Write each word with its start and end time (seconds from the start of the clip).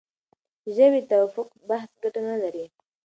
د 0.63 0.65
ژبې 0.75 0.99
د 1.01 1.05
تفوق 1.09 1.49
بحث 1.69 1.89
ګټه 2.03 2.21
نه 2.29 2.35
لري. 2.43 2.65